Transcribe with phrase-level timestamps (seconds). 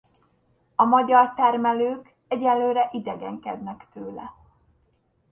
[0.75, 4.33] A magyar termelők egyelőre idegenkednek tőle.